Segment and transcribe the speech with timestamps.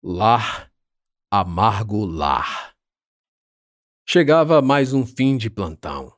[0.00, 0.72] Lar,
[1.28, 2.72] amargo lar.
[4.06, 6.16] Chegava mais um fim de plantão.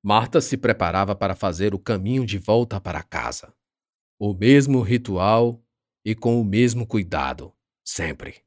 [0.00, 3.52] Marta se preparava para fazer o caminho de volta para casa.
[4.20, 5.60] O mesmo ritual
[6.04, 7.52] e com o mesmo cuidado,
[7.84, 8.44] sempre.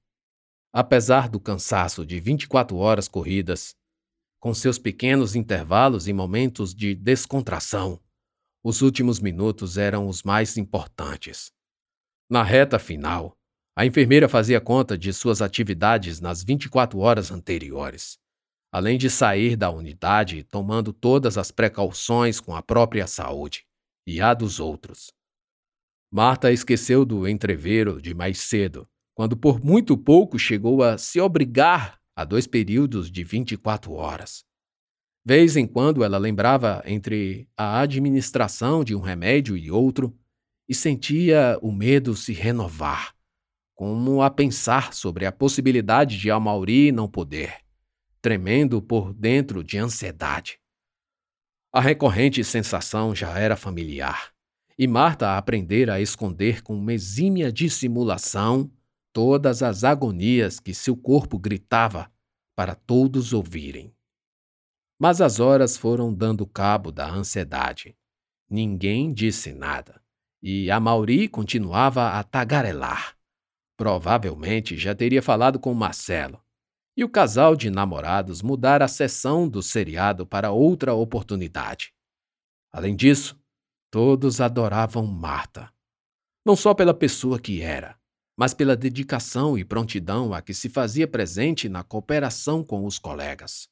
[0.71, 3.75] Apesar do cansaço de 24 horas corridas,
[4.39, 8.01] com seus pequenos intervalos e momentos de descontração,
[8.63, 11.51] os últimos minutos eram os mais importantes.
[12.29, 13.37] Na reta final,
[13.77, 18.17] a enfermeira fazia conta de suas atividades nas 24 horas anteriores,
[18.71, 23.65] além de sair da unidade tomando todas as precauções com a própria saúde
[24.07, 25.11] e a dos outros.
[26.09, 31.99] Marta esqueceu do entreveiro de mais cedo, quando por muito pouco chegou a se obrigar
[32.15, 34.45] a dois períodos de 24 horas.
[35.25, 40.17] Vez em quando ela lembrava entre a administração de um remédio e outro
[40.69, 43.14] e sentia o medo se renovar
[43.75, 47.57] como a pensar sobre a possibilidade de Amauri não poder,
[48.21, 50.57] tremendo por dentro de ansiedade.
[51.73, 54.33] A recorrente sensação já era familiar,
[54.79, 58.71] e Marta aprendera a esconder com uma exímia dissimulação
[59.11, 62.09] todas as agonias que seu corpo gritava
[62.55, 63.93] para todos ouvirem.
[64.97, 67.93] Mas as horas foram dando cabo da ansiedade.
[68.49, 70.01] Ninguém disse nada,
[70.41, 73.14] e a Mauri continuava a tagarelar
[73.77, 76.41] Provavelmente já teria falado com Marcelo.
[76.97, 81.93] E o casal de namorados mudara a sessão do seriado para outra oportunidade.
[82.71, 83.37] Além disso,
[83.91, 85.71] todos adoravam Marta.
[86.45, 87.97] Não só pela pessoa que era,
[88.37, 93.69] mas pela dedicação e prontidão a que se fazia presente na cooperação com os colegas.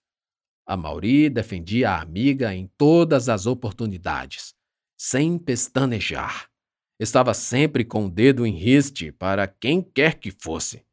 [0.65, 4.53] A Mauri defendia a amiga em todas as oportunidades,
[4.97, 6.49] sem pestanejar.
[7.03, 10.85] Estava sempre com o dedo em riste para quem quer que fosse.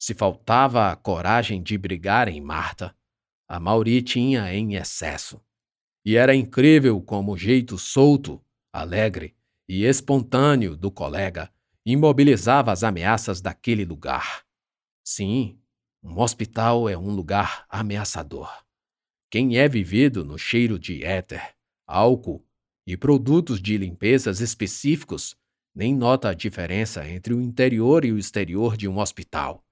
[0.00, 2.96] Se faltava a coragem de brigar em Marta,
[3.48, 5.42] a Mauri tinha em excesso.
[6.04, 8.40] E era incrível como o jeito solto,
[8.72, 9.34] alegre
[9.68, 11.52] e espontâneo do colega
[11.84, 14.44] imobilizava as ameaças daquele lugar.
[15.04, 15.58] Sim,
[16.04, 18.64] um hospital é um lugar ameaçador.
[19.28, 22.46] Quem é vivido no cheiro de éter, álcool
[22.86, 25.36] e produtos de limpezas específicos,
[25.74, 29.64] nem nota a diferença entre o interior e o exterior de um hospital.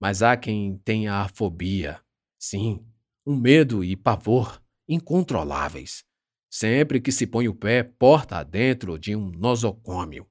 [0.00, 2.00] Mas há quem tenha a fobia,
[2.38, 2.84] sim,
[3.24, 6.04] um medo e pavor incontroláveis,
[6.50, 10.26] sempre que se põe o pé porta adentro de um nosocômio.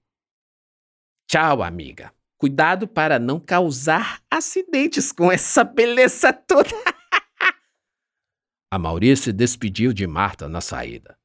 [1.30, 2.14] Tchau, amiga.
[2.38, 6.70] Cuidado para não causar acidentes com essa beleza toda.
[8.72, 11.19] a Maurícia despediu de Marta na saída.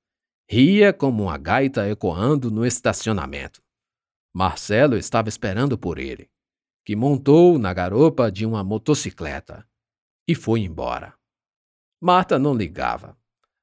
[0.46, 3.62] Ria como uma gaita ecoando no estacionamento.
[4.32, 6.28] Marcelo estava esperando por ele,
[6.84, 9.66] que montou na garopa de uma motocicleta
[10.28, 11.14] e foi embora.
[12.00, 13.16] Marta não ligava.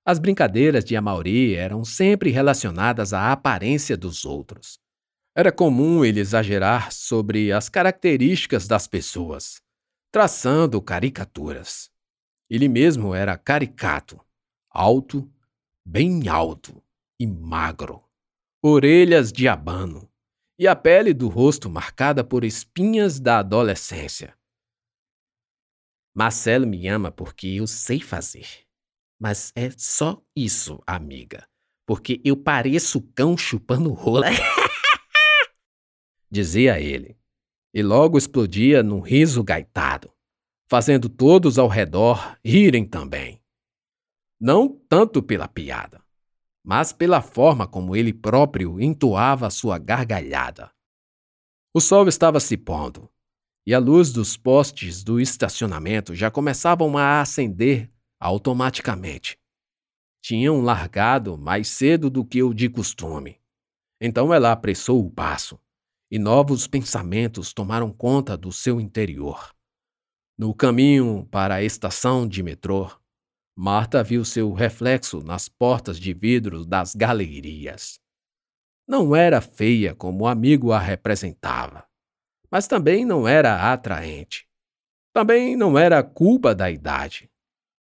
[0.04, 4.80] As brincadeiras de Amauri eram sempre relacionadas à aparência dos outros.
[5.36, 9.62] Era comum ele exagerar sobre as características das pessoas,
[10.12, 11.92] traçando caricaturas.
[12.50, 14.20] Ele mesmo era caricato,
[14.70, 15.32] alto,
[15.86, 16.84] bem alto
[17.20, 18.04] e magro,
[18.64, 20.10] orelhas de abano
[20.58, 24.38] e a pele do rosto marcada por espinhas da adolescência.
[26.14, 28.48] Marcelo me ama porque eu sei fazer.
[29.20, 31.48] Mas é só isso, amiga.
[31.88, 34.28] Porque eu pareço cão chupando rola.
[36.30, 37.18] Dizia ele.
[37.74, 40.14] E logo explodia num riso gaitado,
[40.70, 43.41] fazendo todos ao redor rirem também
[44.42, 46.04] não tanto pela piada,
[46.64, 50.72] mas pela forma como ele próprio entoava sua gargalhada.
[51.72, 53.08] O sol estava se pondo,
[53.68, 59.38] e a luz dos postes do estacionamento já começavam a acender automaticamente.
[60.24, 63.40] Tinham largado mais cedo do que o de costume.
[64.02, 65.60] Então ela apressou o passo,
[66.10, 69.56] e novos pensamentos tomaram conta do seu interior.
[70.36, 72.90] No caminho para a estação de metrô,
[73.64, 78.00] Marta viu seu reflexo nas portas de vidro das galerias.
[78.88, 81.88] Não era feia como o amigo a representava,
[82.50, 84.50] mas também não era atraente.
[85.14, 87.30] Também não era culpa da idade.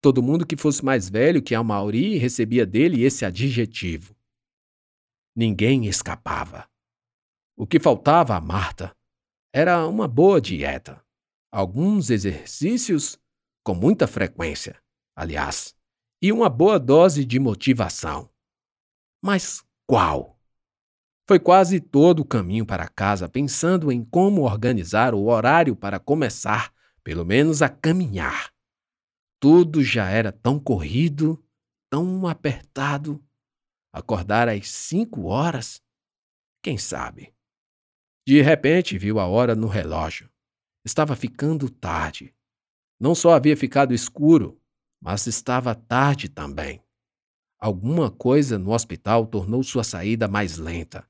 [0.01, 4.17] Todo mundo que fosse mais velho que a Mauri recebia dele esse adjetivo.
[5.37, 6.67] Ninguém escapava.
[7.55, 8.97] O que faltava a Marta
[9.53, 11.05] era uma boa dieta,
[11.53, 13.19] alguns exercícios
[13.63, 14.81] com muita frequência
[15.17, 15.75] aliás,
[16.21, 18.31] e uma boa dose de motivação.
[19.23, 20.39] Mas qual?
[21.27, 26.73] Foi quase todo o caminho para casa pensando em como organizar o horário para começar,
[27.03, 28.53] pelo menos, a caminhar.
[29.41, 31.43] Tudo já era tão corrido,
[31.91, 33.23] tão apertado.
[33.93, 35.83] Acordar às cinco horas?
[36.63, 37.35] Quem sabe?
[38.27, 40.31] De repente viu a hora no relógio.
[40.85, 42.35] Estava ficando tarde.
[43.01, 44.61] Não só havia ficado escuro,
[45.07, 46.83] mas estava tarde também.
[47.61, 51.09] Alguma coisa no hospital tornou sua saída mais lenta.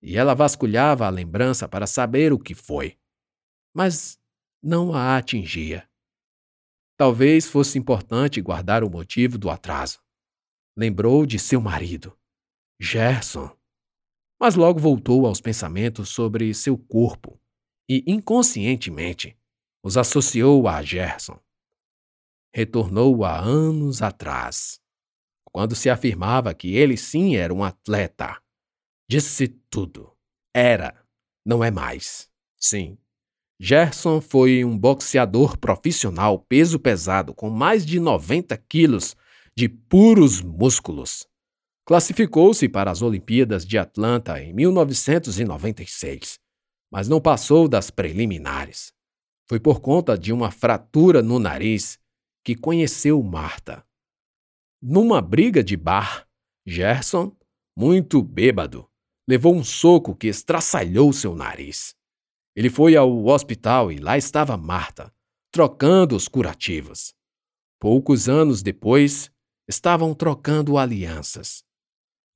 [0.00, 2.98] E ela vasculhava a lembrança para saber o que foi.
[3.74, 4.18] Mas
[4.62, 5.86] não a atingia.
[6.96, 10.00] Talvez fosse importante guardar o motivo do atraso.
[10.74, 12.18] Lembrou de seu marido,
[12.80, 13.54] Gerson.
[14.40, 17.38] Mas logo voltou aos pensamentos sobre seu corpo
[17.86, 19.38] e, inconscientemente,
[19.84, 21.38] os associou a Gerson.
[22.52, 24.80] Retornou a anos atrás,
[25.52, 28.40] quando se afirmava que ele sim era um atleta.
[29.08, 30.12] Disse tudo.
[30.54, 31.00] Era,
[31.46, 32.28] não é mais.
[32.56, 32.98] Sim.
[33.62, 39.14] Gerson foi um boxeador profissional peso pesado com mais de 90 quilos
[39.56, 41.28] de puros músculos.
[41.86, 46.38] Classificou-se para as Olimpíadas de Atlanta em 1996,
[46.90, 48.92] mas não passou das preliminares.
[49.48, 51.99] Foi por conta de uma fratura no nariz
[52.44, 53.84] que conheceu Marta.
[54.82, 56.26] Numa briga de bar,
[56.66, 57.36] Gerson,
[57.76, 58.88] muito bêbado,
[59.28, 61.94] levou um soco que estraçalhou seu nariz.
[62.56, 65.12] Ele foi ao hospital e lá estava Marta,
[65.52, 67.14] trocando os curativos.
[67.78, 69.30] Poucos anos depois,
[69.68, 71.62] estavam trocando alianças.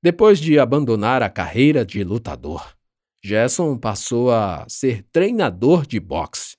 [0.02, 2.76] Depois de abandonar a carreira de lutador,
[3.22, 6.56] Gerson passou a ser treinador de boxe.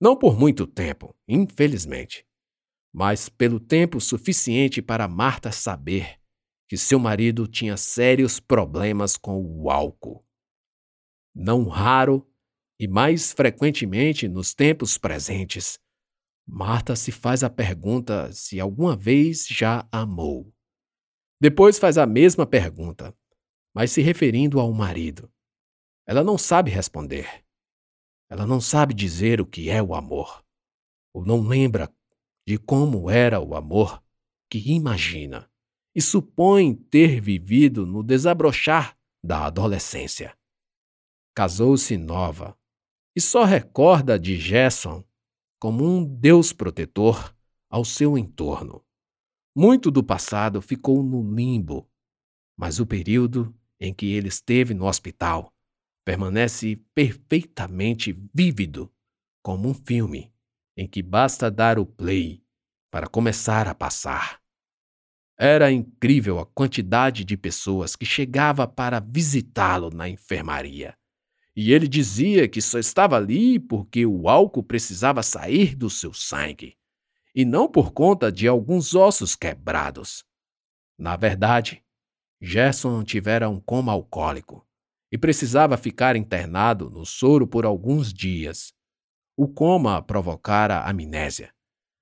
[0.00, 2.26] Não por muito tempo, infelizmente,
[2.92, 6.20] mas pelo tempo suficiente para Marta saber
[6.68, 10.24] que seu marido tinha sérios problemas com o álcool.
[11.34, 12.28] Não raro
[12.78, 15.78] e mais frequentemente nos tempos presentes,
[16.46, 20.52] Marta se faz a pergunta se alguma vez já amou.
[21.40, 23.16] Depois faz a mesma pergunta,
[23.74, 25.32] mas se referindo ao marido.
[26.06, 27.44] Ela não sabe responder.
[28.28, 30.44] Ela não sabe dizer o que é o amor,
[31.14, 31.92] ou não lembra
[32.46, 34.02] de como era o amor
[34.50, 35.48] que imagina
[35.94, 40.36] e supõe ter vivido no desabrochar da adolescência.
[41.34, 42.56] Casou-se nova
[43.14, 45.04] e só recorda de Gerson
[45.60, 47.34] como um Deus protetor
[47.70, 48.84] ao seu entorno.
[49.54, 51.88] Muito do passado ficou no limbo,
[52.56, 55.52] mas o período em que ele esteve no hospital
[56.04, 58.92] permanece perfeitamente vívido,
[59.42, 60.31] como um filme
[60.76, 62.42] em que basta dar o play
[62.90, 64.40] para começar a passar.
[65.38, 70.96] Era incrível a quantidade de pessoas que chegava para visitá-lo na enfermaria.
[71.54, 76.76] E ele dizia que só estava ali porque o álcool precisava sair do seu sangue,
[77.34, 80.24] e não por conta de alguns ossos quebrados.
[80.98, 81.82] Na verdade,
[82.40, 84.66] Gerson tivera um coma alcoólico
[85.10, 88.72] e precisava ficar internado no soro por alguns dias.
[89.42, 91.52] O coma provocara amnésia,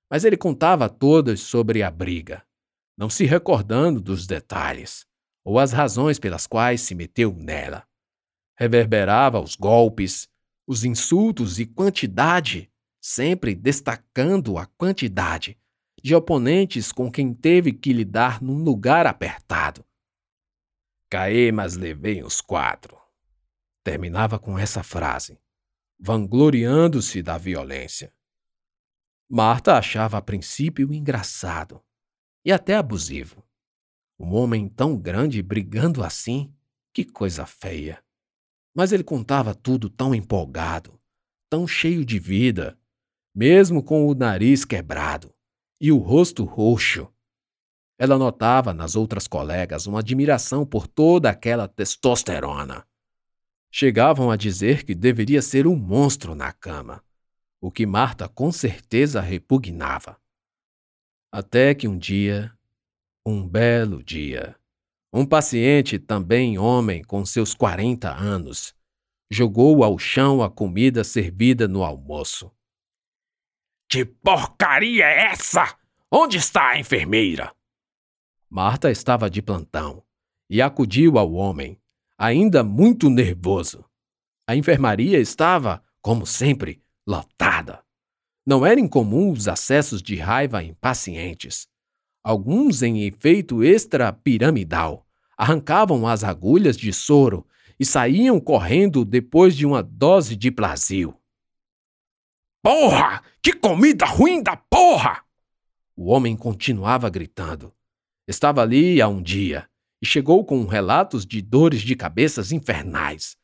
[0.07, 2.45] mas ele contava a todas sobre a briga,
[2.95, 5.07] não se recordando dos detalhes
[5.43, 7.83] ou as razões pelas quais se meteu nela
[8.61, 10.29] reverberava os golpes,
[10.67, 15.57] os insultos e quantidade, sempre destacando a quantidade
[16.03, 19.83] de oponentes com quem teve que lidar num lugar apertado.
[21.09, 22.95] Caí, mas levei os quatro.
[23.83, 25.40] Terminava com essa frase,
[26.03, 28.11] vangloriando-se da violência.
[29.29, 31.79] Marta achava a princípio engraçado
[32.43, 33.45] e até abusivo.
[34.19, 36.51] Um homem tão grande brigando assim,
[36.91, 38.03] que coisa feia.
[38.75, 40.99] Mas ele contava tudo tão empolgado,
[41.47, 42.79] tão cheio de vida,
[43.33, 45.31] mesmo com o nariz quebrado
[45.79, 47.07] e o rosto roxo.
[47.99, 52.87] Ela notava nas outras colegas uma admiração por toda aquela testosterona.
[53.71, 57.03] Chegavam a dizer que deveria ser um monstro na cama,
[57.61, 60.19] o que Marta com certeza repugnava.
[61.31, 62.51] Até que um dia,
[63.25, 64.57] um belo dia,
[65.13, 68.75] um paciente, também homem com seus 40 anos,
[69.29, 72.51] jogou ao chão a comida servida no almoço.
[73.89, 75.77] Que porcaria é essa?
[76.11, 77.55] Onde está a enfermeira?
[78.49, 80.03] Marta estava de plantão
[80.49, 81.80] e acudiu ao homem,
[82.21, 83.83] ainda muito nervoso.
[84.47, 87.83] A enfermaria estava, como sempre, lotada.
[88.45, 91.71] Não era incomum os acessos de raiva em pacientes
[92.23, 95.05] alguns em efeito extrapiramidal,
[95.37, 97.45] arrancavam as agulhas de soro
[97.79, 101.15] e saíam correndo depois de uma dose de Brasil.
[102.63, 103.23] Porra!
[103.41, 105.23] Que comida ruim da porra!
[105.95, 107.73] O homem continuava gritando.
[108.27, 109.67] Estava ali há um dia
[110.01, 113.37] e chegou com relatos de dores de cabeças infernais.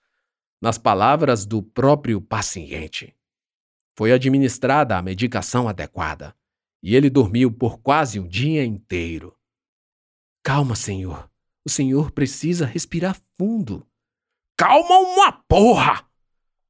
[0.59, 3.15] Nas palavras do próprio paciente.
[3.95, 6.35] Foi administrada a medicação adequada
[6.81, 9.35] e ele dormiu por quase um dia inteiro.
[10.43, 11.29] Calma, senhor.
[11.65, 13.85] O senhor precisa respirar fundo.
[14.55, 16.07] Calma uma porra!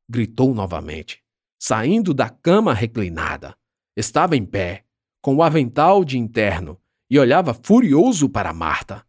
[0.10, 1.24] gritou novamente,
[1.60, 3.56] saindo da cama reclinada.
[3.96, 4.86] Estava em pé,
[5.22, 9.06] com o avental de interno, e olhava furioso para Marta,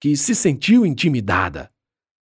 [0.00, 1.70] que se sentiu intimidada.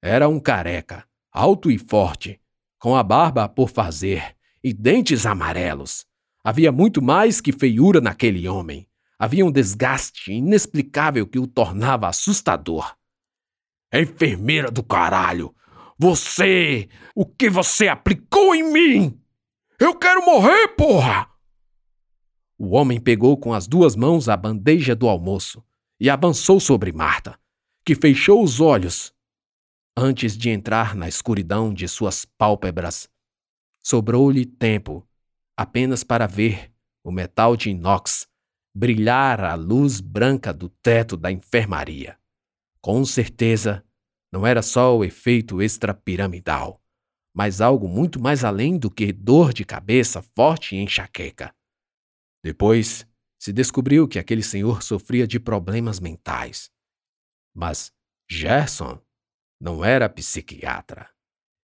[0.03, 2.41] Era um careca, alto e forte,
[2.79, 6.07] com a barba por fazer e dentes amarelos.
[6.43, 8.89] Havia muito mais que feiura naquele homem.
[9.19, 12.97] Havia um desgaste inexplicável que o tornava assustador.
[13.93, 15.55] Enfermeira do caralho!
[15.99, 16.89] Você!
[17.15, 19.21] O que você aplicou em mim?
[19.79, 21.29] Eu quero morrer, porra!
[22.57, 25.65] O homem pegou com as duas mãos a bandeja do almoço
[25.99, 27.40] e avançou sobre Marta,
[27.91, 29.13] que fechou os olhos
[29.97, 33.11] antes de entrar na escuridão de suas pálpebras.
[33.83, 35.05] Sobrou-lhe tempo
[35.57, 38.29] apenas para ver o metal de inox
[38.73, 42.17] brilhar à luz branca do teto da enfermaria.
[42.81, 43.85] Com certeza,
[44.31, 46.81] não era só o efeito extrapiramidal,
[47.35, 51.53] mas algo muito mais além do que dor de cabeça forte e enxaqueca.
[52.41, 53.05] Depois,
[53.37, 56.71] se descobriu que aquele senhor sofria de problemas mentais.
[57.55, 57.93] Mas
[58.29, 59.01] Gerson
[59.61, 61.09] não era psiquiatra.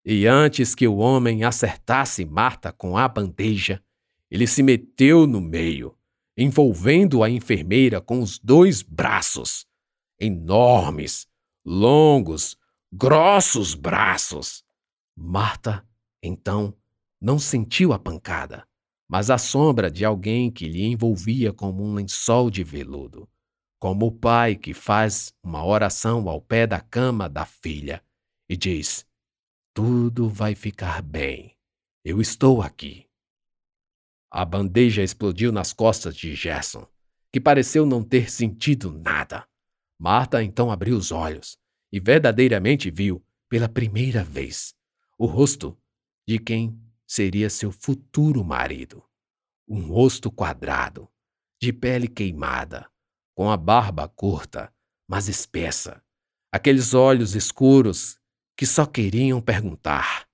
[0.05, 3.83] E antes que o homem acertasse Marta com a bandeja,
[4.31, 5.97] ele se meteu no meio,
[6.37, 9.67] envolvendo a enfermeira com os dois braços.
[10.21, 11.27] Enormes,
[11.65, 12.57] longos,
[12.93, 14.65] grossos braços.
[15.17, 15.87] Marta,
[16.23, 16.75] então,
[17.21, 18.67] não sentiu a pancada,
[19.09, 23.29] mas a sombra de alguém que lhe envolvia como um lençol de veludo,
[23.79, 28.03] como o pai que faz uma oração ao pé da cama da filha
[28.49, 29.07] e diz:
[29.75, 31.57] Tudo vai ficar bem.
[32.05, 33.07] Eu estou aqui.
[34.31, 36.87] A bandeja explodiu nas costas de Gerson,
[37.33, 39.47] que pareceu não ter sentido nada.
[39.99, 41.59] Marta então abriu os olhos
[41.93, 44.75] e verdadeiramente viu, pela primeira vez,
[45.19, 45.79] o rosto
[46.27, 49.03] de quem seria seu futuro marido.
[49.69, 51.09] Um rosto quadrado,
[51.61, 52.91] de pele queimada,
[53.37, 54.75] com a barba curta,
[55.07, 56.03] mas espessa,
[56.51, 58.19] aqueles olhos escuros
[58.57, 60.27] que só queriam perguntar: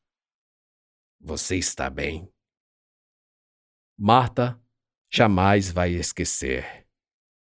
[1.21, 2.33] Você está bem?
[3.99, 4.59] Marta
[5.13, 6.87] jamais vai esquecer.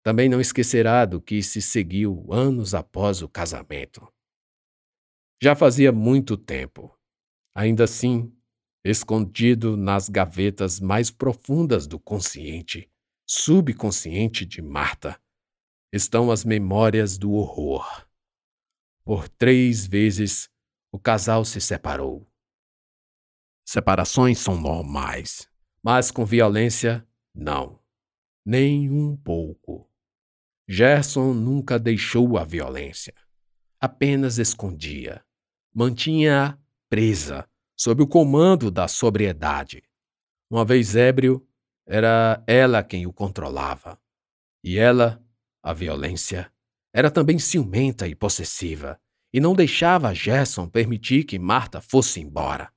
[0.02, 4.11] Também não esquecerá do que se seguiu anos após o casamento.
[5.42, 6.97] Já fazia muito tempo.
[7.54, 8.33] Ainda assim,
[8.85, 12.90] escondido nas gavetas mais profundas do consciente,
[13.26, 15.21] subconsciente de Marta,
[15.92, 18.06] estão as memórias do horror.
[19.04, 20.49] Por três vezes,
[20.92, 22.26] o casal se separou.
[23.64, 25.49] Separações são normais.
[25.82, 27.80] Mas com violência, não.
[28.44, 29.88] Nem um pouco.
[30.68, 33.14] Gerson nunca deixou a violência.
[33.80, 35.25] Apenas escondia.
[35.75, 39.82] Mantinha-a presa, sob o comando da sobriedade.
[40.50, 41.47] Uma vez ébrio,
[41.87, 43.99] era ela quem o controlava.
[44.62, 45.25] E ela,
[45.62, 46.52] a violência,
[46.93, 49.00] era também ciumenta e possessiva,
[49.33, 52.73] e não deixava Gerson permitir que Marta fosse embora.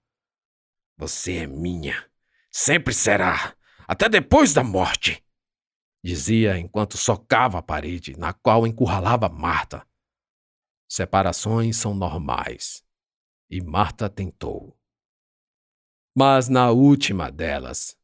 [0.97, 2.07] Você é minha,
[2.55, 5.25] Sempre será, até depois da morte,
[6.03, 9.87] dizia enquanto socava a parede na qual encurralava Marta.
[10.87, 12.85] Separações são normais,
[13.49, 14.79] e Marta tentou.
[16.15, 17.97] Mas na última delas,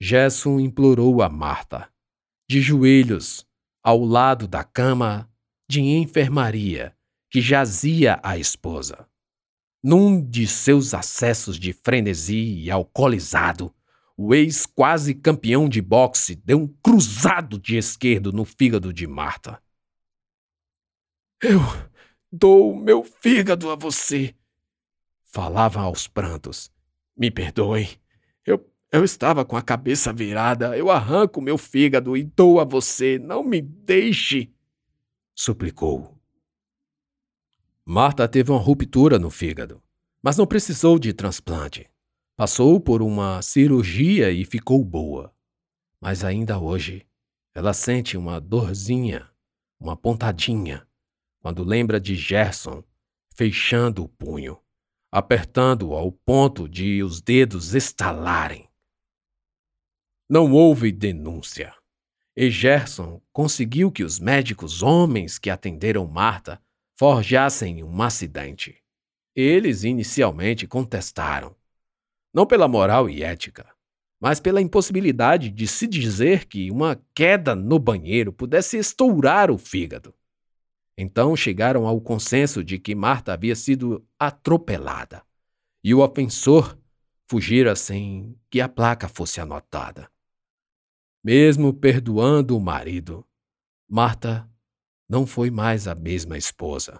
[0.00, 1.92] Gerson implorou a Marta,
[2.48, 3.46] de joelhos,
[3.82, 5.30] ao lado da cama
[5.68, 6.96] de enfermaria
[7.30, 9.06] que jazia a esposa.
[9.82, 13.74] Num de seus acessos de frenesi e alcoolizado,
[14.16, 19.62] o ex-quase campeão de boxe deu um cruzado de esquerdo no fígado de Marta.
[21.42, 21.60] Eu
[22.30, 24.34] dou meu fígado a você,
[25.24, 26.70] falava aos prantos.
[27.16, 27.98] Me perdoe.
[28.44, 30.76] Eu, eu estava com a cabeça virada.
[30.76, 33.18] Eu arranco meu fígado e dou a você.
[33.18, 34.52] Não me deixe,
[35.34, 36.18] suplicou.
[37.84, 39.82] Marta teve uma ruptura no fígado,
[40.22, 41.88] mas não precisou de transplante.
[42.36, 45.34] Passou por uma cirurgia e ficou boa.
[46.00, 47.06] Mas ainda hoje,
[47.54, 49.28] ela sente uma dorzinha,
[49.78, 50.86] uma pontadinha,
[51.40, 52.82] quando lembra de Gerson
[53.34, 54.58] fechando o punho,
[55.10, 58.69] apertando-o ao ponto de os dedos estalarem.
[60.32, 61.74] Não houve denúncia.
[62.36, 66.62] E Gerson conseguiu que os médicos homens que atenderam Marta
[66.96, 68.76] forjassem um acidente.
[69.34, 71.56] Eles inicialmente contestaram,
[72.32, 73.66] não pela moral e ética,
[74.20, 80.14] mas pela impossibilidade de se dizer que uma queda no banheiro pudesse estourar o fígado.
[80.96, 85.24] Então chegaram ao consenso de que Marta havia sido atropelada
[85.82, 86.78] e o ofensor
[87.28, 90.08] fugira sem que a placa fosse anotada.
[91.22, 93.26] Mesmo perdoando o marido,
[93.86, 94.50] Marta
[95.06, 96.98] não foi mais a mesma esposa.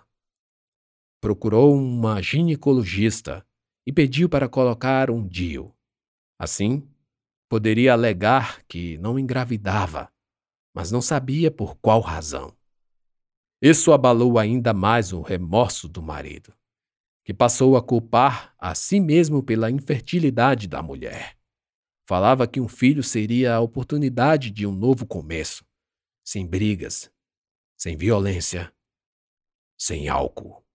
[1.23, 3.47] Procurou uma ginecologista
[3.87, 5.75] e pediu para colocar um DIU.
[6.39, 6.87] Assim,
[7.49, 10.13] poderia alegar que não engravidava,
[10.75, 12.55] mas não sabia por qual razão.
[13.63, 16.53] Isso abalou ainda mais o remorso do marido,
[17.25, 21.40] que passou a culpar a si mesmo pela infertilidade da mulher.
[22.11, 25.65] Falava que um filho seria a oportunidade de um novo começo,
[26.25, 27.09] sem brigas,
[27.79, 28.75] sem violência,
[29.79, 30.67] sem álcool.